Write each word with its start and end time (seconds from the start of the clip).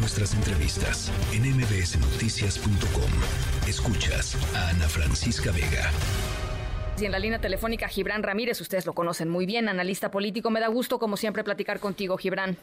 nuestras 0.00 0.34
entrevistas 0.34 1.12
en 1.32 1.42
mbsnoticias.com. 1.42 3.10
Escuchas 3.68 4.34
a 4.56 4.70
Ana 4.70 4.88
Francisca 4.88 5.52
Vega. 5.52 5.90
Y 6.98 7.04
en 7.04 7.12
la 7.12 7.18
línea 7.18 7.38
telefónica, 7.38 7.86
Gibran 7.86 8.22
Ramírez, 8.22 8.60
ustedes 8.60 8.86
lo 8.86 8.94
conocen 8.94 9.28
muy 9.28 9.44
bien, 9.44 9.68
analista 9.68 10.10
político. 10.10 10.50
Me 10.50 10.60
da 10.60 10.68
gusto, 10.68 10.98
como 10.98 11.18
siempre, 11.18 11.44
platicar 11.44 11.80
contigo, 11.80 12.16
Gibran. 12.16 12.56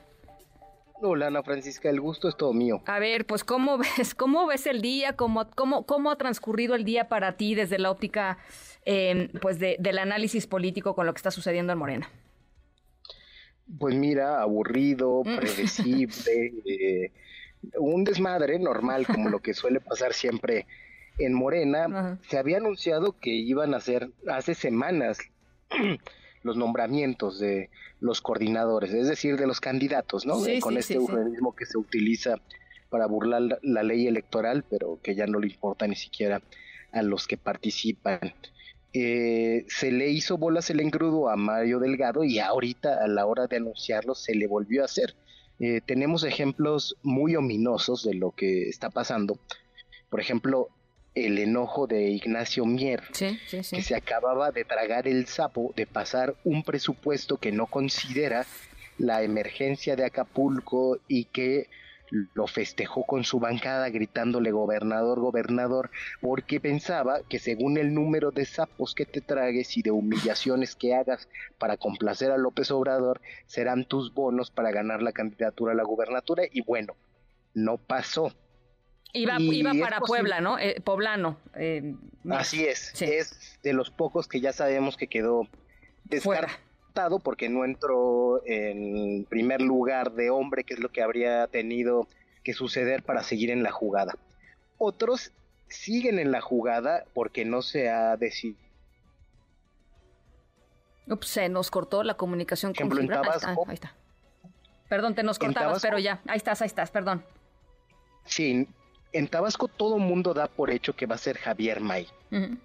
Hola 1.00 1.28
Ana 1.28 1.44
Francisca, 1.44 1.92
el 1.92 2.02
gusto 2.02 2.28
es 2.28 2.36
todo 2.36 2.54
mío. 2.54 2.82
A 2.88 2.98
ver, 2.98 3.28
pues 3.28 3.44
cómo 3.44 3.78
ves, 3.98 4.16
cómo 4.16 4.48
ves 4.48 4.66
el 4.66 4.82
día, 4.82 5.16
cómo, 5.16 5.48
cómo, 5.52 5.86
cómo 5.86 6.10
ha 6.10 6.18
transcurrido 6.18 6.74
el 6.74 6.86
día 6.86 7.08
para 7.08 7.38
ti 7.38 7.54
desde 7.54 7.78
la 7.78 7.92
óptica, 7.92 8.40
eh, 8.84 9.30
pues 9.42 9.60
del 9.60 10.00
análisis 10.00 10.48
político 10.48 10.96
con 10.96 11.06
lo 11.06 11.14
que 11.14 11.18
está 11.18 11.30
sucediendo 11.30 11.72
en 11.72 11.78
Morena. 11.78 12.10
Pues 13.80 13.96
mira, 13.96 14.42
aburrido, 14.42 15.24
mm. 15.26 15.38
predecible, 15.38 16.54
eh, 16.66 17.12
un 17.80 18.04
desmadre 18.04 18.60
normal 18.60 19.06
como 19.06 19.30
lo 19.30 19.40
que 19.40 19.54
suele 19.54 19.80
pasar 19.80 20.14
siempre 20.14 20.66
en 21.18 21.34
Morena. 21.34 22.20
Se 22.30 22.38
había 22.38 22.58
anunciado 22.58 23.18
que 23.20 23.32
iban 23.32 23.74
a 23.74 23.78
hacer 23.78 24.12
hace 24.28 24.56
semanas 24.56 25.18
los 26.44 26.56
nombramientos 26.56 27.40
de 27.40 27.70
los 28.00 28.22
coordinadores, 28.22 28.94
es 28.94 29.08
decir, 29.08 29.38
de 29.38 29.48
los 29.48 29.60
candidatos, 29.60 30.26
¿no? 30.26 30.38
Con 30.62 30.78
este 30.78 30.96
eufemismo 30.96 31.56
que 31.56 31.66
se 31.66 31.78
utiliza 31.78 32.36
para 32.90 33.06
burlar 33.06 33.60
la 33.64 33.84
ley 33.84 34.08
electoral, 34.08 34.64
pero 34.70 35.00
que 35.02 35.16
ya 35.16 35.28
no 35.28 35.40
le 35.40 35.48
importa 35.48 35.88
ni 35.88 35.96
siquiera 35.96 36.42
a 36.92 37.02
los 37.02 37.28
que 37.28 37.38
participan. 37.38 38.20
Eh, 39.00 39.64
se 39.68 39.92
le 39.92 40.10
hizo 40.10 40.40
bolas 40.40 40.72
el 40.72 40.80
engrudo 40.80 41.30
a 41.30 41.36
Mario 41.36 41.78
Delgado 41.78 42.24
y 42.24 42.40
ahorita 42.40 43.04
a 43.04 43.08
la 43.08 43.28
hora 43.28 43.46
de 43.46 43.58
anunciarlo 43.58 44.16
se 44.16 44.34
le 44.34 44.48
volvió 44.48 44.82
a 44.82 44.86
hacer. 44.86 45.14
Eh, 45.60 45.82
tenemos 45.86 46.24
ejemplos 46.24 46.98
muy 47.04 47.36
ominosos 47.36 48.04
de 48.04 48.16
lo 48.16 48.32
que 48.32 48.68
está 48.70 48.90
pasando. 48.90 49.38
Por 50.10 50.20
ejemplo, 50.20 50.70
el 51.14 51.38
enojo 51.38 51.86
de 51.86 52.10
Ignacio 52.10 52.66
Mier, 52.66 53.04
que 53.12 53.84
se 53.84 53.96
acababa 53.96 54.52
de 54.52 54.66
tragar 54.66 55.08
el 55.08 55.28
sapo 55.28 55.76
de 55.76 55.86
pasar 55.86 56.36
un 56.44 56.64
presupuesto 56.64 57.38
que 57.38 57.52
no 57.52 57.68
considera 57.68 58.48
la 58.98 59.22
emergencia 59.22 59.96
de 59.96 60.06
Acapulco 60.06 60.98
y 61.08 61.26
que 61.26 61.70
lo 62.10 62.48
festejó 62.48 63.04
con 63.06 63.24
su 63.24 63.40
bancada 63.40 63.90
gritándole 63.90 64.52
gobernador, 64.52 65.20
gobernador, 65.20 65.90
porque 66.22 66.60
pensaba 66.60 67.22
que 67.28 67.40
según 67.40 67.78
el 67.78 67.94
número 67.94 68.32
de 68.32 68.46
sapos 68.46 68.96
que 68.96 69.06
te 69.06 69.22
tragues 69.22 69.78
y 69.78 69.82
de 69.82 69.92
humillaciones 69.92 70.76
que 70.76 70.96
hagas 70.96 71.28
para 71.58 71.78
complacer 71.78 72.32
a 72.32 72.38
López 72.38 72.72
Obrador, 72.72 73.22
serán 73.46 73.86
tus 73.86 74.14
bonos 74.14 74.52
para 74.52 74.72
ganar 74.72 75.02
la 75.02 75.12
candidatura 75.12 75.74
a 75.74 75.76
la 75.76 75.84
gubernatura 75.84 76.44
y 76.52 76.62
bueno, 76.62 76.96
no 77.54 77.78
pasó. 77.78 78.34
Iba, 79.14 79.40
iba 79.40 79.74
para 79.80 80.00
Puebla, 80.02 80.42
¿no? 80.42 80.60
Eh, 80.60 80.82
poblano. 80.82 81.40
Eh, 81.56 81.96
Así 82.30 82.66
es, 82.66 83.02
es 83.02 83.60
de 83.64 83.74
los 83.74 83.90
pocos 83.90 84.28
que 84.28 84.42
ya 84.42 84.54
sabemos 84.54 84.98
que 84.98 85.08
quedó 85.08 85.48
porque 87.20 87.50
no 87.50 87.66
entró 87.66 88.42
en 88.46 89.26
primer 89.26 89.62
lugar 89.62 90.12
de 90.14 90.30
hombre, 90.30 90.64
que 90.64 90.74
es 90.74 90.80
lo 90.80 90.90
que 90.90 91.02
habría 91.02 91.48
tenido 91.48 92.08
que 92.44 92.54
suceder 92.54 93.04
para 93.04 93.24
seguir 93.24 93.52
en 93.52 93.64
la 93.64 93.72
jugada. 93.72 94.16
Otros 94.78 95.32
siguen 95.68 96.20
en 96.20 96.32
la 96.32 96.42
jugada 96.42 97.06
porque 97.14 97.46
no 97.46 97.62
se 97.62 97.90
ha 97.90 98.16
decidido. 98.18 98.60
Ups, 101.08 101.28
se 101.28 101.50
nos 101.50 101.72
cortó 101.72 102.04
la 102.04 102.16
comunicación 102.16 102.74
con 102.74 102.92
Fibra. 102.92 103.22
Ahí 103.22 103.74
está, 103.74 103.96
Perdón, 104.90 105.16
te 105.16 105.24
nos 105.24 105.40
cortabas, 105.40 105.82
pero 105.82 106.00
ya. 106.00 106.22
Ahí 106.28 106.38
estás, 106.38 106.62
ahí 106.62 106.68
estás, 106.68 106.92
perdón. 106.92 107.24
Sí, 108.26 108.68
en 109.14 109.28
Tabasco 109.28 109.68
todo 109.68 109.98
mundo 109.98 110.34
da 110.34 110.48
por 110.48 110.70
hecho 110.70 110.94
que 110.94 111.06
va 111.06 111.16
a 111.16 111.20
ser 111.20 111.38
Javier 111.38 111.80
May. 111.80 112.08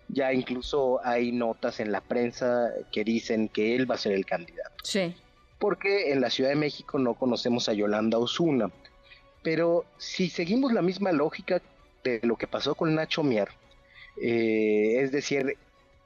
Ya 0.09 0.33
incluso 0.33 1.01
hay 1.05 1.31
notas 1.31 1.79
en 1.79 1.93
la 1.93 2.01
prensa 2.01 2.71
que 2.91 3.05
dicen 3.05 3.49
que 3.49 3.77
él 3.77 3.91
va 3.91 3.95
a 3.95 3.99
ser 3.99 4.13
el 4.13 4.27
candidato. 4.27 4.75
Sí. 4.83 5.15
Porque 5.59 6.13
en 6.13 6.21
la 6.21 6.31
Ciudad 6.31 6.51
de 6.51 6.57
México 6.57 6.99
no 6.99 7.15
conocemos 7.15 7.69
a 7.69 7.73
Yolanda 7.73 8.19
Osuna. 8.19 8.71
Pero 9.43 9.85
si 9.99 10.29
seguimos 10.29 10.73
la 10.73 10.83
misma 10.83 11.13
lógica 11.13 11.63
de 12.03 12.21
lo 12.23 12.37
que 12.37 12.47
pasó 12.47 12.75
con 12.75 12.95
Nacho 12.95 13.23
Mier, 13.23 13.49
eh, 14.21 14.99
es 15.01 15.13
decir, 15.13 15.57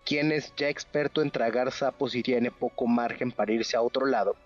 quien 0.04 0.32
es 0.32 0.52
ya 0.56 0.68
experto 0.68 1.22
en 1.22 1.30
tragar 1.30 1.72
sapos 1.72 2.14
y 2.14 2.22
tiene 2.22 2.50
poco 2.50 2.86
margen 2.86 3.32
para 3.32 3.52
irse 3.52 3.76
a 3.76 3.82
otro 3.82 4.06
lado, 4.06 4.36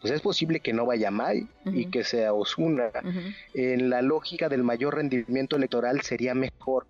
pues 0.00 0.12
es 0.12 0.20
posible 0.20 0.60
que 0.60 0.72
no 0.72 0.86
vaya 0.86 1.10
May 1.10 1.48
y 1.64 1.86
que 1.86 2.04
sea 2.04 2.32
Osuna. 2.32 2.90
En 3.54 3.90
la 3.90 4.02
lógica 4.02 4.48
del 4.48 4.62
mayor 4.62 4.94
rendimiento 4.96 5.56
electoral 5.56 6.02
sería 6.02 6.34
mejor 6.34 6.86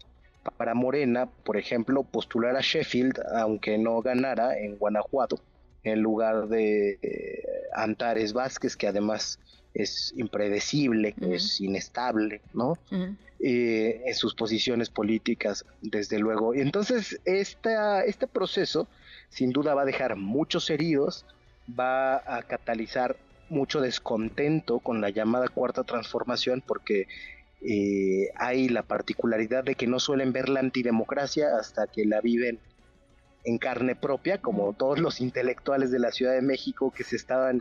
para 0.56 0.75
Morena, 0.75 1.27
por 1.27 1.56
ejemplo, 1.56 2.03
postular 2.03 2.56
a 2.56 2.61
Sheffield, 2.61 3.21
aunque 3.34 3.78
no 3.78 4.00
ganara 4.03 4.59
en 4.59 4.77
Guanajuato, 4.77 5.41
en 5.83 6.00
lugar 6.00 6.49
de 6.49 6.99
eh, 7.03 7.43
Antares 7.75 8.33
Vázquez, 8.33 8.77
que 8.77 8.87
además 8.87 9.38
es 9.75 10.15
impredecible, 10.17 11.15
es 11.21 11.61
inestable, 11.61 12.41
¿no? 12.55 12.78
Eh, 13.38 14.03
en 14.06 14.15
sus 14.15 14.34
posiciones 14.34 14.88
políticas, 14.88 15.67
desde 15.83 16.19
luego. 16.19 16.55
Entonces, 16.55 17.21
esta, 17.27 18.03
este 18.03 18.27
proceso, 18.27 18.88
sin 19.28 19.50
duda, 19.50 19.75
va 19.75 19.83
a 19.83 19.87
dejar 19.87 20.17
muchos 20.17 20.71
heridos, 20.71 21.27
va 21.69 22.16
a 22.16 22.43
catalizar 22.43 23.16
mucho 23.49 23.81
descontento 23.81 24.81
con 24.81 25.00
la 25.00 25.10
llamada 25.10 25.49
cuarta 25.49 25.84
transformación 25.84 26.62
porque 26.66 27.06
eh, 27.62 28.31
hay 28.37 28.69
la 28.69 28.82
particularidad 28.82 29.65
de 29.65 29.75
que 29.75 29.87
no 29.87 29.99
suelen 29.99 30.32
ver 30.32 30.49
la 30.49 30.60
antidemocracia 30.60 31.56
hasta 31.59 31.87
que 31.87 32.05
la 32.05 32.21
viven 32.21 32.59
en 33.44 33.59
carne 33.59 33.94
propia, 33.94 34.38
como 34.38 34.72
todos 34.72 34.99
los 34.99 35.21
intelectuales 35.21 35.91
de 35.91 36.00
la 36.00 36.10
Ciudad 36.10 36.34
de 36.34 36.43
México 36.43 36.93
que 36.94 37.05
se 37.05 37.16
estaban 37.16 37.60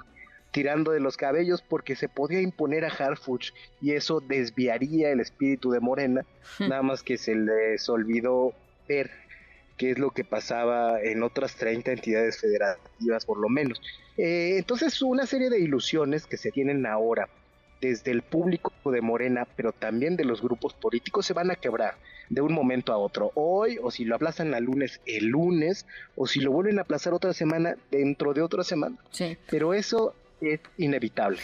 tirando 0.52 0.92
de 0.92 1.00
los 1.00 1.18
cabellos 1.18 1.62
porque 1.62 1.96
se 1.96 2.10
podía 2.10 2.42
imponer 2.42 2.86
a 2.86 2.90
Harfuch 2.90 3.52
y 3.82 3.92
eso 3.92 4.22
desviaría 4.22 5.12
el 5.12 5.20
espíritu 5.20 5.70
de 5.72 5.80
Morena, 5.80 6.26
nada 6.60 6.82
más 6.82 7.04
que 7.04 7.18
se 7.18 7.36
les 7.36 7.88
olvidó 7.90 8.54
ver 8.88 9.12
qué 9.78 9.92
es 9.92 10.00
lo 10.00 10.12
que 10.12 10.24
pasaba 10.24 11.02
en 11.02 11.24
otras 11.24 11.56
30 11.56 11.92
entidades 11.92 12.40
federativas 12.40 13.26
por 13.26 13.38
lo 13.40 13.50
menos. 13.50 13.82
Eh, 14.18 14.56
entonces 14.58 15.02
una 15.02 15.26
serie 15.26 15.50
de 15.50 15.60
ilusiones 15.60 16.26
que 16.26 16.38
se 16.38 16.52
tienen 16.52 16.86
ahora 16.86 17.28
desde 17.82 18.12
el 18.12 18.22
público 18.22 18.72
de 18.86 19.02
Morena, 19.02 19.48
pero 19.56 19.72
también 19.72 20.16
de 20.16 20.26
los 20.26 20.42
grupos 20.42 20.74
políticos, 20.74 21.26
se 21.26 21.34
van 21.34 21.52
a 21.52 21.56
quebrar 21.56 21.96
de 22.30 22.42
un 22.42 22.54
momento 22.54 22.94
a 22.94 22.98
otro. 22.98 23.32
Hoy, 23.36 23.78
o 23.82 23.92
si 23.92 24.06
lo 24.06 24.16
aplazan 24.16 24.54
a 24.54 24.60
lunes, 24.60 25.02
el 25.06 25.28
lunes, 25.28 25.86
o 26.16 26.26
si 26.26 26.40
lo 26.40 26.52
vuelven 26.52 26.80
a 26.80 26.84
aplazar 26.84 27.14
otra 27.14 27.34
semana, 27.34 27.76
dentro 27.92 28.34
de 28.34 28.42
otra 28.42 28.64
semana. 28.64 28.96
Sí. 29.12 29.38
Pero 29.50 29.74
eso 29.74 30.16
es 30.42 30.60
inevitable. 30.78 31.40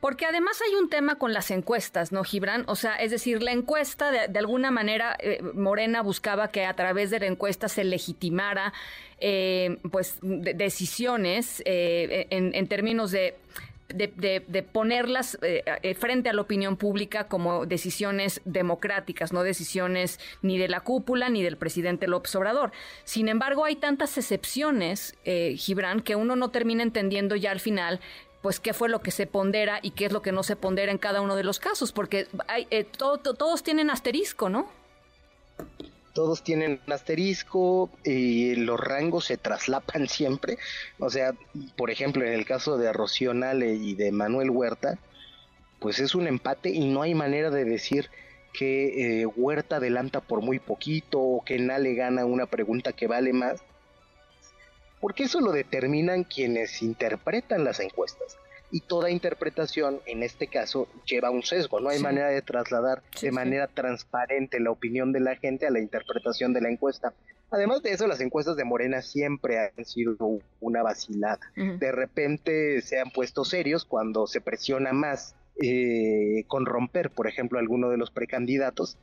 Porque 0.00 0.24
además 0.24 0.60
hay 0.66 0.74
un 0.76 0.88
tema 0.88 1.16
con 1.16 1.34
las 1.34 1.50
encuestas, 1.50 2.10
¿no, 2.10 2.24
Gibran? 2.24 2.64
O 2.66 2.74
sea, 2.74 2.96
es 2.96 3.10
decir, 3.10 3.42
la 3.42 3.52
encuesta, 3.52 4.10
de, 4.10 4.38
alguna 4.38 4.70
manera, 4.70 5.16
eh, 5.20 5.42
Morena 5.54 6.02
buscaba 6.02 6.48
que 6.48 6.64
a 6.64 6.74
través 6.74 7.10
de 7.10 7.20
la 7.20 7.26
encuesta 7.26 7.68
se 7.68 7.84
legitimara, 7.84 8.72
eh, 9.18 9.78
pues, 9.92 10.18
decisiones 10.22 11.62
eh, 11.66 12.26
en, 12.30 12.66
términos 12.66 13.10
de 13.10 13.36
de, 13.90 14.64
ponerlas 14.72 15.36
frente 15.98 16.28
a 16.28 16.32
la 16.32 16.42
opinión 16.42 16.76
pública 16.76 17.26
como 17.26 17.66
decisiones 17.66 18.40
democráticas, 18.44 19.32
no 19.32 19.42
decisiones 19.42 20.20
ni 20.42 20.58
de 20.58 20.68
la 20.68 20.82
cúpula 20.82 21.28
ni 21.28 21.42
del 21.42 21.56
presidente 21.56 22.06
López 22.06 22.32
Obrador. 22.36 22.70
Sin 23.02 23.28
embargo, 23.28 23.64
hay 23.64 23.74
tantas 23.74 24.16
excepciones, 24.16 25.16
Gibran, 25.24 26.02
que 26.02 26.14
uno 26.14 26.36
no 26.36 26.52
termina 26.52 26.84
entendiendo 26.84 27.34
ya 27.34 27.50
al 27.50 27.58
final 27.58 27.98
pues 28.42 28.58
qué 28.60 28.72
fue 28.72 28.88
lo 28.88 29.00
que 29.00 29.10
se 29.10 29.26
pondera 29.26 29.80
y 29.82 29.90
qué 29.90 30.06
es 30.06 30.12
lo 30.12 30.22
que 30.22 30.32
no 30.32 30.42
se 30.42 30.56
pondera 30.56 30.90
en 30.90 30.98
cada 30.98 31.20
uno 31.20 31.36
de 31.36 31.44
los 31.44 31.58
casos, 31.58 31.92
porque 31.92 32.26
hay, 32.48 32.66
eh, 32.70 32.84
todos 32.84 33.62
tienen 33.62 33.90
asterisco, 33.90 34.48
¿no? 34.48 34.68
Todos 36.14 36.42
tienen 36.42 36.80
asterisco 36.88 37.90
y 38.04 38.54
los 38.56 38.80
rangos 38.80 39.26
se 39.26 39.36
traslapan 39.36 40.08
siempre. 40.08 40.58
O 40.98 41.10
sea, 41.10 41.34
por 41.76 41.90
ejemplo, 41.90 42.24
en 42.24 42.32
el 42.32 42.46
caso 42.46 42.78
de 42.78 42.92
Rocío 42.92 43.34
Nale 43.34 43.74
y 43.74 43.94
de 43.94 44.10
Manuel 44.10 44.50
Huerta, 44.50 44.98
pues 45.78 45.98
es 45.98 46.14
un 46.14 46.26
empate 46.26 46.70
y 46.70 46.88
no 46.88 47.02
hay 47.02 47.14
manera 47.14 47.50
de 47.50 47.64
decir 47.64 48.10
que 48.52 49.20
eh, 49.20 49.26
Huerta 49.26 49.76
adelanta 49.76 50.20
por 50.20 50.40
muy 50.40 50.58
poquito 50.58 51.20
o 51.20 51.44
que 51.44 51.58
Nale 51.58 51.94
gana 51.94 52.24
una 52.24 52.46
pregunta 52.46 52.92
que 52.92 53.06
vale 53.06 53.32
más 53.32 53.62
porque 55.00 55.24
eso 55.24 55.40
lo 55.40 55.52
determinan 55.52 56.24
quienes 56.24 56.82
interpretan 56.82 57.64
las 57.64 57.80
encuestas. 57.80 58.36
Y 58.72 58.82
toda 58.82 59.10
interpretación, 59.10 60.00
en 60.06 60.22
este 60.22 60.46
caso, 60.46 60.86
lleva 61.04 61.30
un 61.30 61.42
sesgo. 61.42 61.80
No 61.80 61.88
hay 61.88 61.98
manera 61.98 62.28
de 62.28 62.40
trasladar 62.40 63.02
de 63.20 63.32
manera 63.32 63.66
transparente 63.66 64.60
la 64.60 64.70
opinión 64.70 65.12
de 65.12 65.18
la 65.18 65.34
gente 65.34 65.66
a 65.66 65.70
la 65.70 65.80
interpretación 65.80 66.52
de 66.52 66.60
la 66.60 66.70
encuesta. 66.70 67.12
Además 67.50 67.82
de 67.82 67.90
eso, 67.90 68.06
las 68.06 68.20
encuestas 68.20 68.56
de 68.56 68.64
Morena 68.64 69.02
siempre 69.02 69.58
han 69.58 69.84
sido 69.84 70.16
una 70.60 70.84
vacilada. 70.84 71.40
De 71.56 71.90
repente 71.90 72.80
se 72.80 73.00
han 73.00 73.10
puesto 73.10 73.44
serios 73.44 73.84
cuando 73.84 74.28
se 74.28 74.40
presiona 74.40 74.92
más 74.92 75.34
eh, 75.60 76.44
con 76.46 76.64
romper, 76.64 77.10
por 77.10 77.26
ejemplo, 77.26 77.58
alguno 77.58 77.90
de 77.90 77.96
los 77.96 78.12
precandidatos, 78.12 78.96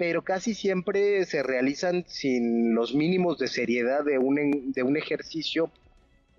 pero 0.00 0.22
casi 0.22 0.54
siempre 0.54 1.26
se 1.26 1.42
realizan 1.42 2.06
sin 2.08 2.74
los 2.74 2.94
mínimos 2.94 3.36
de 3.36 3.48
seriedad 3.48 4.02
de 4.02 4.16
un, 4.16 4.72
de 4.72 4.82
un 4.82 4.96
ejercicio 4.96 5.70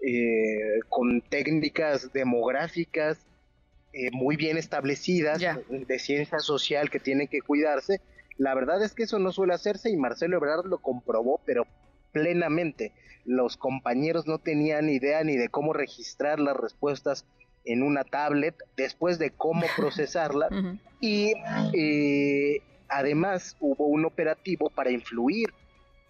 eh, 0.01 0.79
con 0.89 1.21
técnicas 1.21 2.11
demográficas 2.11 3.19
eh, 3.93 4.09
muy 4.13 4.35
bien 4.35 4.57
establecidas, 4.57 5.39
de 5.69 5.99
ciencia 5.99 6.39
social 6.39 6.89
que 6.89 6.99
tienen 6.99 7.27
que 7.27 7.43
cuidarse. 7.43 8.01
La 8.35 8.55
verdad 8.55 8.83
es 8.83 8.95
que 8.95 9.03
eso 9.03 9.19
no 9.19 9.31
suele 9.31 9.53
hacerse 9.53 9.91
y 9.91 9.95
Marcelo 9.95 10.37
Ebrard 10.37 10.65
lo 10.65 10.79
comprobó, 10.79 11.39
pero 11.45 11.67
plenamente. 12.11 12.93
Los 13.25 13.57
compañeros 13.57 14.25
no 14.25 14.39
tenían 14.39 14.89
idea 14.89 15.23
ni 15.23 15.37
de 15.37 15.49
cómo 15.49 15.73
registrar 15.73 16.39
las 16.39 16.57
respuestas 16.57 17.27
en 17.63 17.83
una 17.83 18.05
tablet, 18.05 18.55
después 18.75 19.19
de 19.19 19.29
cómo 19.29 19.67
procesarla 19.77 20.49
y 20.99 21.33
eh, 21.73 22.63
además 22.91 23.55
hubo 23.59 23.87
un 23.87 24.05
operativo 24.05 24.69
para 24.69 24.91
influir 24.91 25.51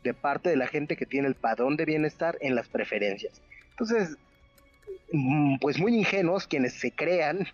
de 0.03 0.13
parte 0.13 0.49
de 0.49 0.57
la 0.57 0.67
gente 0.67 0.97
que 0.97 1.05
tiene 1.05 1.27
el 1.27 1.35
padrón 1.35 1.77
de 1.77 1.85
bienestar 1.85 2.37
en 2.41 2.55
las 2.55 2.67
preferencias. 2.67 3.39
Entonces, 3.69 4.17
mm, 5.13 5.57
pues 5.59 5.79
muy 5.79 5.95
ingenuos 5.95 6.47
quienes 6.47 6.73
se 6.73 6.91
crean 6.91 7.47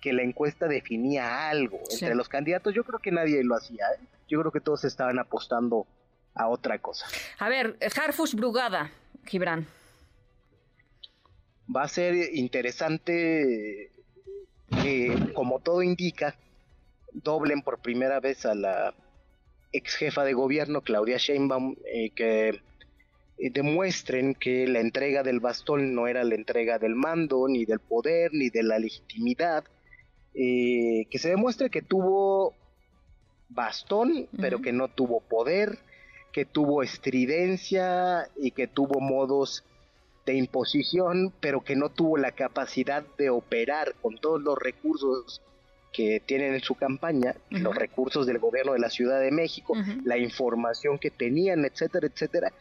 que 0.00 0.12
la 0.12 0.22
encuesta 0.22 0.66
definía 0.66 1.48
algo 1.48 1.80
entre 1.90 2.14
los 2.14 2.28
candidatos. 2.28 2.74
Yo 2.74 2.84
creo 2.84 2.98
que 2.98 3.12
nadie 3.12 3.42
lo 3.44 3.54
hacía. 3.54 3.86
¿eh? 3.92 4.04
Yo 4.28 4.40
creo 4.40 4.52
que 4.52 4.60
todos 4.60 4.84
estaban 4.84 5.18
apostando 5.18 5.86
a 6.34 6.48
otra 6.48 6.78
cosa. 6.80 7.06
A 7.38 7.48
ver, 7.48 7.78
Harfush 7.80 8.34
Brugada, 8.34 8.90
Gibran. 9.24 9.66
Va 11.74 11.84
a 11.84 11.88
ser 11.88 12.34
interesante 12.34 13.92
que, 14.82 15.32
como 15.32 15.60
todo 15.60 15.82
indica, 15.82 16.34
doblen 17.14 17.62
por 17.62 17.78
primera 17.78 18.20
vez 18.20 18.44
a 18.44 18.54
la 18.54 18.94
ex 19.72 19.94
jefa 19.96 20.24
de 20.24 20.34
gobierno, 20.34 20.82
Claudia 20.82 21.16
Sheinbaum, 21.16 21.76
eh, 21.86 22.10
que 22.10 22.48
eh, 23.38 23.50
demuestren 23.50 24.34
que 24.34 24.66
la 24.66 24.80
entrega 24.80 25.22
del 25.22 25.40
bastón 25.40 25.94
no 25.94 26.06
era 26.06 26.22
la 26.24 26.34
entrega 26.34 26.78
del 26.78 26.94
mando, 26.94 27.48
ni 27.48 27.64
del 27.64 27.80
poder, 27.80 28.32
ni 28.32 28.50
de 28.50 28.62
la 28.62 28.78
legitimidad, 28.78 29.64
eh, 30.34 31.06
que 31.10 31.18
se 31.18 31.30
demuestre 31.30 31.70
que 31.70 31.82
tuvo 31.82 32.54
bastón, 33.48 34.28
pero 34.40 34.60
que 34.60 34.72
no 34.72 34.88
tuvo 34.88 35.20
poder, 35.20 35.78
que 36.32 36.44
tuvo 36.44 36.82
estridencia 36.82 38.28
y 38.36 38.50
que 38.50 38.66
tuvo 38.66 39.00
modos 39.00 39.64
de 40.26 40.34
imposición, 40.34 41.32
pero 41.40 41.62
que 41.62 41.76
no 41.76 41.90
tuvo 41.90 42.16
la 42.16 42.32
capacidad 42.32 43.04
de 43.18 43.30
operar 43.30 43.94
con 44.00 44.18
todos 44.18 44.40
los 44.40 44.58
recursos 44.58 45.42
que 45.94 46.20
tienen 46.20 46.54
en 46.54 46.60
su 46.60 46.74
campaña, 46.74 47.36
los 47.50 47.74
recursos 47.74 48.26
del 48.26 48.40
gobierno 48.40 48.72
de 48.72 48.80
la 48.80 48.90
Ciudad 48.90 49.20
de 49.20 49.30
México, 49.30 49.74
la 50.04 50.18
información 50.18 50.98
que 50.98 51.10
tenían, 51.10 51.64
etcétera, 51.64 52.08
etcétera, 52.08 52.52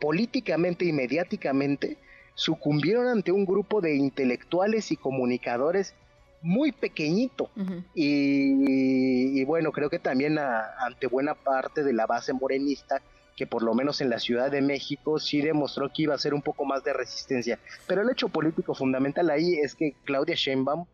políticamente 0.00 0.86
y 0.86 0.92
mediáticamente 0.92 1.98
sucumbieron 2.34 3.08
ante 3.08 3.30
un 3.30 3.44
grupo 3.44 3.82
de 3.82 3.94
intelectuales 3.94 4.90
y 4.90 4.96
comunicadores 4.96 5.94
muy 6.40 6.72
pequeñito. 6.72 7.50
Y, 7.94 9.44
bueno, 9.44 9.70
creo 9.70 9.90
que 9.90 9.98
también 9.98 10.38
ante 10.38 11.08
buena 11.08 11.34
parte 11.34 11.84
de 11.84 11.92
la 11.92 12.06
base 12.06 12.32
morenista 12.32 13.02
que 13.36 13.46
por 13.46 13.62
lo 13.62 13.74
menos 13.74 14.00
en 14.00 14.08
la 14.08 14.18
Ciudad 14.18 14.50
de 14.50 14.62
México 14.62 15.18
sí 15.18 15.42
demostró 15.42 15.92
que 15.92 16.04
iba 16.04 16.14
a 16.14 16.18
ser 16.18 16.32
un 16.32 16.40
poco 16.40 16.64
más 16.64 16.82
de 16.84 16.94
resistencia. 16.94 17.58
Pero 17.86 18.00
el 18.00 18.08
hecho 18.08 18.30
político 18.30 18.74
fundamental 18.74 19.28
ahí 19.28 19.58
es 19.58 19.74
que 19.74 19.94
Claudia 20.04 20.34
Sheinbaum 20.34 20.86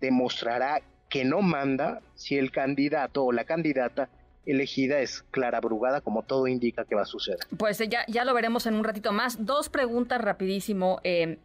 demostrará 0.00 0.82
que 1.08 1.24
no 1.24 1.42
manda 1.42 2.00
si 2.14 2.36
el 2.36 2.50
candidato 2.50 3.24
o 3.24 3.32
la 3.32 3.44
candidata 3.44 4.08
elegida 4.46 5.00
es 5.00 5.24
Clara 5.30 5.60
Brugada, 5.60 6.00
como 6.00 6.22
todo 6.22 6.46
indica 6.46 6.84
que 6.84 6.94
va 6.94 7.02
a 7.02 7.06
suceder. 7.06 7.40
Pues 7.56 7.80
eh, 7.80 7.88
ya, 7.88 8.04
ya 8.08 8.24
lo 8.24 8.34
veremos 8.34 8.66
en 8.66 8.74
un 8.74 8.84
ratito 8.84 9.12
más. 9.12 9.44
Dos 9.44 9.68
preguntas 9.68 10.20
rapidísimo. 10.20 11.00
Eh, 11.04 11.38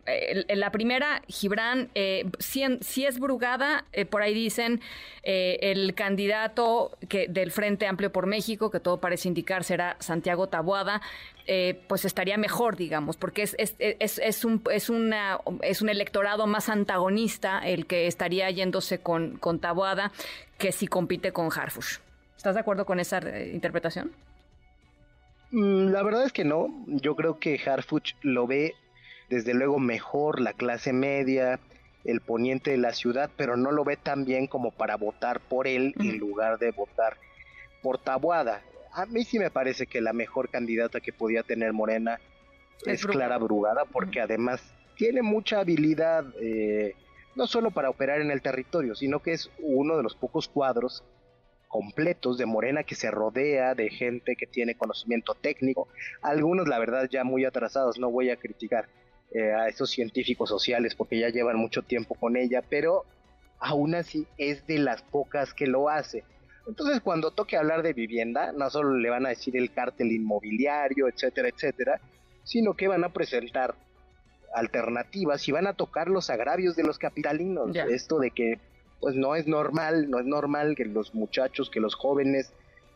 la 0.49 0.71
primera, 0.71 1.21
Gibran, 1.27 1.89
eh, 1.95 2.29
si, 2.39 3.05
es 3.05 3.19
Brugada, 3.19 3.85
por 4.09 4.21
ahí 4.21 4.33
dicen 4.33 4.81
el 5.23 5.93
candidato 5.93 6.97
que 7.07 7.27
del 7.27 7.51
Frente 7.51 7.87
Amplio 7.87 8.11
por 8.11 8.25
México, 8.25 8.71
que 8.71 8.79
todo 8.79 8.99
parece 8.99 9.27
indicar 9.27 9.63
será 9.63 9.95
Santiago 9.99 10.47
Taboada, 10.47 11.01
pues 11.87 12.05
estaría 12.05 12.37
mejor, 12.37 12.75
digamos, 12.75 13.17
porque 13.17 13.43
es, 13.43 13.55
es, 13.57 13.75
es, 13.79 14.19
es, 14.19 14.45
un, 14.45 14.61
es, 14.71 14.89
una, 14.89 15.39
es 15.61 15.81
un 15.81 15.89
electorado 15.89 16.47
más 16.47 16.69
antagonista 16.69 17.59
el 17.59 17.85
que 17.85 18.07
estaría 18.07 18.49
yéndose 18.51 18.99
con, 18.99 19.37
con 19.37 19.59
Taboada 19.59 20.11
que 20.57 20.71
si 20.71 20.87
compite 20.87 21.31
con 21.31 21.49
Harfush. 21.51 21.97
¿Estás 22.39 22.55
de 22.55 22.61
acuerdo 22.61 22.85
con 22.85 23.01
esa 23.01 23.17
eh, 23.17 23.51
interpretación? 23.53 24.13
Mm, 25.51 25.89
la 25.89 26.03
verdad 26.03 26.23
es 26.23 26.31
que 26.31 26.45
no. 26.45 26.69
Yo 26.87 27.17
creo 27.17 27.37
que 27.37 27.59
Harfuch 27.59 28.13
lo 28.21 28.47
ve 28.47 28.75
desde 29.27 29.53
luego 29.53 29.77
mejor 29.77 30.39
la 30.39 30.53
clase 30.53 30.93
media, 30.93 31.59
el 32.05 32.21
poniente 32.21 32.71
de 32.71 32.77
la 32.77 32.93
ciudad, 32.93 33.29
pero 33.35 33.57
no 33.57 33.73
lo 33.73 33.83
ve 33.83 33.97
tan 33.97 34.23
bien 34.23 34.47
como 34.47 34.71
para 34.71 34.95
votar 34.95 35.41
por 35.41 35.67
él 35.67 35.93
en 35.99 36.17
lugar 36.17 36.59
de 36.59 36.71
votar 36.71 37.17
por 37.81 37.97
Tabuada. 37.97 38.61
A 38.93 39.05
mí 39.05 39.25
sí 39.25 39.37
me 39.37 39.51
parece 39.51 39.85
que 39.85 39.99
la 39.99 40.13
mejor 40.13 40.47
candidata 40.47 41.01
que 41.01 41.11
podía 41.11 41.43
tener 41.43 41.73
Morena 41.73 42.21
es, 42.85 43.05
Clara 43.05 43.37
Brugada, 43.37 43.83
porque 43.83 44.21
además 44.21 44.63
tiene 44.95 45.23
mucha 45.23 45.59
habilidad, 45.59 46.23
eh, 46.39 46.95
no 47.35 47.47
solo 47.47 47.71
para 47.71 47.89
operar 47.89 48.21
en 48.21 48.31
el 48.31 48.41
territorio, 48.41 48.95
sino 48.95 49.19
que 49.19 49.33
es 49.33 49.51
uno 49.59 49.97
de 49.97 50.03
los 50.03 50.15
pocos 50.15 50.47
cuadros 50.47 51.03
completos 51.69 52.37
de 52.37 52.45
Morena 52.45 52.83
que 52.83 52.95
se 52.95 53.09
rodea 53.11 53.75
de 53.75 53.89
gente 53.89 54.35
que 54.35 54.47
tiene 54.47 54.75
conocimiento 54.75 55.35
técnico, 55.35 55.87
algunos 56.21 56.67
la 56.67 56.79
verdad 56.79 57.07
ya 57.09 57.23
muy 57.23 57.45
atrasados, 57.45 57.97
no 57.97 58.11
voy 58.11 58.31
a 58.31 58.35
criticar 58.35 58.89
eh, 59.31 59.53
a 59.53 59.67
esos 59.67 59.91
científicos 59.91 60.49
sociales 60.49 60.95
porque 60.95 61.19
ya 61.19 61.29
llevan 61.29 61.57
mucho 61.57 61.83
tiempo 61.83 62.15
con 62.15 62.35
ella, 62.35 62.63
pero 62.67 63.05
aún 63.59 63.93
así 63.95 64.25
es 64.37 64.65
de 64.65 64.79
las 64.79 65.03
pocas 65.03 65.53
que 65.53 65.67
lo 65.67 65.89
hace. 65.89 66.23
Entonces 66.67 67.01
cuando 67.01 67.31
toque 67.31 67.55
hablar 67.55 67.83
de 67.83 67.93
vivienda, 67.93 68.51
no 68.51 68.69
solo 68.69 68.97
le 68.97 69.09
van 69.09 69.27
a 69.27 69.29
decir 69.29 69.55
el 69.55 69.71
cártel 69.71 70.11
inmobiliario, 70.11 71.07
etcétera, 71.07 71.49
etcétera, 71.49 72.01
sino 72.43 72.73
que 72.73 72.87
van 72.87 73.03
a 73.03 73.09
presentar 73.09 73.75
alternativas 74.55 75.47
y 75.47 75.51
van 75.51 75.67
a 75.67 75.73
tocar 75.73 76.07
los 76.07 76.31
agravios 76.31 76.75
de 76.75 76.83
los 76.83 76.97
capitalinos. 76.97 77.75
Esto 77.75 78.17
de 78.17 78.31
que 78.31 78.59
pues 78.99 79.15
no 79.15 79.35
es 79.35 79.47
normal, 79.47 80.09
no 80.09 80.19
es 80.19 80.25
normal 80.25 80.75
que 80.75 80.85
los 80.85 81.13
muchachos, 81.13 81.69
que 81.69 81.79
los 81.79 81.95
jóvenes 81.95 82.51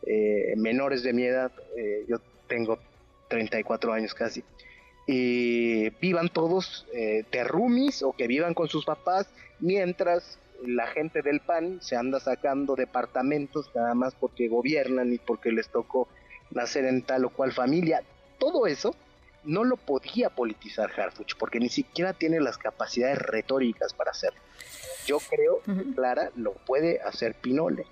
eh, 0.06 0.54
menores 0.56 1.02
de 1.02 1.12
mi 1.12 1.24
edad, 1.24 1.50
eh, 1.76 2.04
yo 2.08 2.18
tengo 2.46 2.78
34 3.28 3.92
años 3.92 4.14
casi, 4.14 4.44
y 5.06 5.90
vivan 6.00 6.28
todos 6.28 6.86
eh, 6.92 7.24
terrumis 7.30 8.02
o 8.02 8.12
que 8.12 8.26
vivan 8.26 8.54
con 8.54 8.68
sus 8.68 8.84
papás, 8.84 9.28
mientras 9.60 10.38
la 10.66 10.86
gente 10.86 11.22
del 11.22 11.40
PAN 11.40 11.78
se 11.82 11.96
anda 11.96 12.20
sacando 12.20 12.74
departamentos 12.74 13.70
nada 13.74 13.94
más 13.94 14.14
porque 14.14 14.48
gobiernan 14.48 15.12
y 15.12 15.18
porque 15.18 15.52
les 15.52 15.68
tocó 15.68 16.08
nacer 16.50 16.84
en 16.86 17.02
tal 17.02 17.24
o 17.24 17.30
cual 17.30 17.52
familia. 17.52 18.02
Todo 18.38 18.66
eso 18.66 18.94
no 19.44 19.64
lo 19.64 19.76
podía 19.76 20.30
politizar 20.30 20.90
Harfuch 20.98 21.36
porque 21.38 21.60
ni 21.60 21.68
siquiera 21.68 22.12
tiene 22.12 22.40
las 22.40 22.58
capacidades 22.58 23.18
retóricas 23.18 23.94
para 23.94 24.10
hacerlo. 24.10 24.40
Yo 25.06 25.18
creo 25.18 25.60
que 25.62 25.94
Clara 25.94 26.30
lo 26.34 26.52
puede 26.52 27.00
hacer 27.02 27.34
Pinole. 27.34 27.86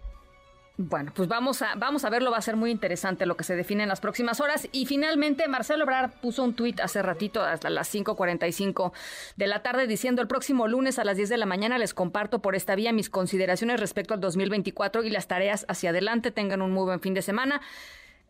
Bueno, 0.79 1.13
pues 1.15 1.29
vamos 1.29 1.61
a, 1.61 1.75
vamos 1.77 2.05
a 2.05 2.11
verlo, 2.11 2.31
va 2.31 2.39
a 2.39 2.43
ser 2.43 2.57
muy 2.57 2.71
interesante 2.71 3.27
lo 3.27 3.37
que 3.37 3.45
se 3.45 3.55
define 3.55 3.83
en 3.83 3.91
las 3.91 4.01
próximas 4.01 4.41
horas. 4.41 4.69
Y 4.73 4.87
finalmente, 4.87 5.47
Marcelo 5.47 5.85
Ebrard 5.85 6.13
puso 6.23 6.43
un 6.43 6.55
tuit 6.55 6.81
hace 6.81 7.03
ratito, 7.03 7.43
hasta 7.43 7.69
las 7.69 7.95
5.45 7.95 8.93
de 9.37 9.47
la 9.47 9.63
tarde, 9.63 9.87
diciendo 9.87 10.23
el 10.23 10.29
próximo 10.29 10.67
lunes 10.67 10.99
a 10.99 11.05
las 11.05 11.19
10 11.19 11.29
de 11.29 11.37
la 11.37 11.47
mañana 11.47 11.77
les 11.77 11.93
comparto 11.93 12.41
por 12.41 12.57
esta 12.57 12.75
vía 12.75 12.93
mis 12.93 13.11
consideraciones 13.11 13.81
respecto 13.81 14.15
al 14.15 14.21
2024 14.21 15.05
y 15.05 15.11
las 15.11 15.29
tareas 15.29 15.67
hacia 15.69 15.91
adelante. 15.91 16.31
Tengan 16.31 16.63
un 16.63 16.73
muy 16.73 16.85
buen 16.85 17.01
fin 17.01 17.13
de 17.13 17.23
semana. 17.23 17.61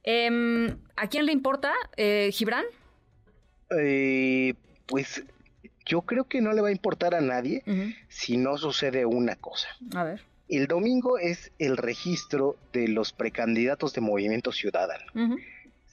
Em, 0.03 0.79
¿A 0.97 1.07
quién 1.07 1.27
le 1.27 1.33
importa, 1.33 1.73
eh, 1.97 2.31
Gibran? 2.33 2.65
Eh, 3.79 4.55
pues 4.87 5.25
yo 5.87 6.03
creo 6.03 6.25
que 6.25 6.41
no 6.41 6.53
le 6.53 6.61
va 6.61 6.69
a 6.69 6.73
importar 6.73 7.15
a 7.15 7.21
nadie 7.21 7.63
si 8.09 8.37
no 8.37 8.57
sucede 8.59 9.05
una 9.05 9.37
cosa. 9.37 9.69
A 9.95 10.05
ver. 10.05 10.23
El 10.49 10.67
domingo 10.67 11.19
es 11.19 11.51
el 11.59 11.77
registro 11.77 12.57
de 12.73 12.89
los 12.89 13.13
precandidatos 13.13 13.95
de 13.95 14.01
Movimiento 14.01 14.53
Ciudadano. 14.53 15.05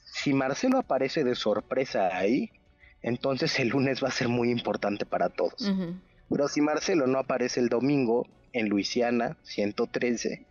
Si 0.04 0.34
Marcelo 0.34 0.78
aparece 0.78 1.24
de 1.24 1.34
sorpresa 1.34 2.16
ahí, 2.16 2.50
entonces 3.02 3.58
el 3.58 3.68
lunes 3.68 4.02
va 4.02 4.08
a 4.08 4.12
ser 4.12 4.28
muy 4.28 4.50
importante 4.50 5.06
para 5.06 5.28
todos. 5.28 5.72
Pero 6.28 6.48
si 6.48 6.60
Marcelo 6.60 7.06
no 7.06 7.18
aparece 7.18 7.60
el 7.60 7.68
domingo 7.68 8.26
en 8.52 8.68
Luisiana 8.68 9.36
113, 9.44 10.44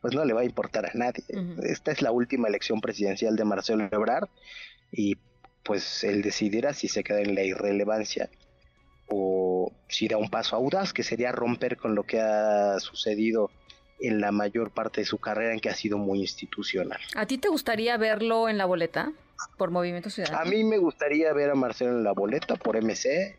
pues 0.00 0.14
no 0.14 0.24
le 0.24 0.34
va 0.34 0.42
a 0.42 0.44
importar 0.44 0.86
a 0.86 0.92
nadie. 0.94 1.24
Esta 1.64 1.90
es 1.90 2.00
la 2.00 2.12
última 2.12 2.48
elección 2.48 2.80
presidencial 2.80 3.34
de 3.36 3.44
Marcelo 3.44 3.88
Ebrard 3.90 4.28
y 4.92 5.16
pues 5.68 6.02
él 6.02 6.22
decidirá 6.22 6.72
si 6.72 6.88
se 6.88 7.04
queda 7.04 7.20
en 7.20 7.34
la 7.34 7.42
irrelevancia 7.42 8.30
o 9.06 9.70
si 9.86 10.08
da 10.08 10.16
un 10.16 10.30
paso 10.30 10.56
audaz, 10.56 10.94
que 10.94 11.02
sería 11.02 11.30
romper 11.30 11.76
con 11.76 11.94
lo 11.94 12.04
que 12.04 12.18
ha 12.20 12.80
sucedido 12.80 13.50
en 14.00 14.18
la 14.18 14.32
mayor 14.32 14.70
parte 14.70 15.02
de 15.02 15.04
su 15.04 15.18
carrera, 15.18 15.52
en 15.52 15.60
que 15.60 15.68
ha 15.68 15.74
sido 15.74 15.98
muy 15.98 16.20
institucional. 16.20 16.98
¿A 17.14 17.26
ti 17.26 17.36
te 17.36 17.48
gustaría 17.48 17.98
verlo 17.98 18.48
en 18.48 18.56
la 18.56 18.64
boleta 18.64 19.12
por 19.58 19.70
Movimiento 19.70 20.08
Ciudadano? 20.08 20.38
A 20.40 20.44
mí 20.46 20.64
me 20.64 20.78
gustaría 20.78 21.34
ver 21.34 21.50
a 21.50 21.54
Marcelo 21.54 21.90
en 21.90 22.02
la 22.02 22.12
boleta 22.12 22.56
por 22.56 22.82
MC. 22.82 23.36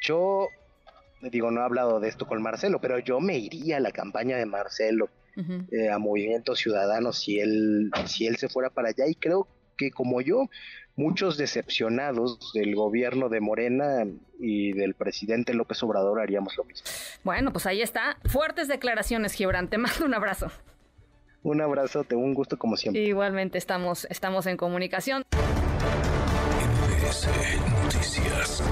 yo, 0.00 0.48
digo, 1.22 1.52
no 1.52 1.60
he 1.60 1.64
hablado 1.64 2.00
de 2.00 2.08
esto 2.08 2.26
con 2.26 2.42
Marcelo, 2.42 2.80
pero 2.80 2.98
yo 2.98 3.20
me 3.20 3.38
iría 3.38 3.76
a 3.76 3.80
la 3.80 3.92
campaña 3.92 4.36
de 4.36 4.46
Marcelo, 4.46 5.10
eh, 5.36 5.90
a 5.90 5.98
Movimiento 5.98 6.56
Ciudadano, 6.56 7.12
si 7.12 7.38
él, 7.38 7.92
si 8.06 8.26
él 8.26 8.36
se 8.36 8.48
fuera 8.48 8.70
para 8.70 8.88
allá. 8.88 9.06
Y 9.06 9.14
creo 9.14 9.46
que 9.78 9.90
como 9.90 10.20
yo, 10.20 10.50
muchos 10.96 11.38
decepcionados 11.38 12.52
del 12.52 12.74
gobierno 12.74 13.30
de 13.30 13.40
Morena 13.40 14.04
y 14.38 14.72
del 14.72 14.94
presidente 14.94 15.54
López 15.54 15.82
Obrador 15.82 16.20
haríamos 16.20 16.56
lo 16.58 16.64
mismo. 16.64 16.86
Bueno, 17.24 17.52
pues 17.52 17.64
ahí 17.64 17.80
está. 17.80 18.18
Fuertes 18.26 18.68
declaraciones, 18.68 19.32
Gibran. 19.32 19.68
Te 19.68 19.78
mando 19.78 20.04
un 20.04 20.12
abrazo. 20.12 20.50
Un 21.42 21.62
abrazo, 21.62 22.04
te 22.04 22.16
un 22.16 22.34
gusto 22.34 22.58
como 22.58 22.76
siempre. 22.76 23.00
Igualmente 23.02 23.56
estamos, 23.56 24.06
estamos 24.10 24.46
en 24.46 24.56
comunicación. 24.56 25.22
Noticias. 27.84 28.62